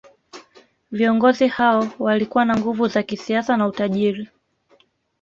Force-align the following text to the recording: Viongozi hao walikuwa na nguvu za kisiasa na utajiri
Viongozi 0.91 1.47
hao 1.47 1.87
walikuwa 1.99 2.45
na 2.45 2.57
nguvu 2.57 2.87
za 2.87 3.03
kisiasa 3.03 3.57
na 3.57 3.67
utajiri 3.67 4.29